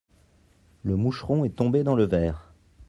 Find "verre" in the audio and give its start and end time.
2.05-2.51